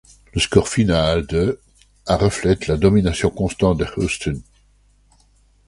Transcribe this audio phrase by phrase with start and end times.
[0.33, 1.59] Le score final de
[2.07, 4.41] à reflète la domination constante de Houston.